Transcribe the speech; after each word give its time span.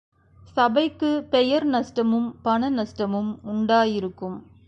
சபைக்குப் 0.57 1.31
பெயர் 1.31 1.65
நஷ்டமும் 1.67 2.35
பண 2.41 2.69
நஷ்டமும் 2.69 3.39
உண்டாயிருக்கும். 3.45 4.37